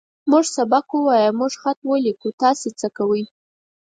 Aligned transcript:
موږ 0.31 0.45
سبق 0.55 0.85
ووايه. 0.93 1.29
موږ 1.39 1.51
خط 1.61 1.79
وليکو. 1.89 2.27
تاسې 2.41 2.67
څۀ 2.79 2.87
کوئ؟ 2.97 3.23